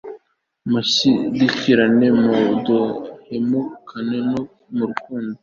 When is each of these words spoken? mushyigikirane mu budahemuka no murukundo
mushyigikirane 0.71 2.07
mu 2.21 2.33
budahemuka 2.47 3.95
no 4.09 4.19
murukundo 4.75 5.37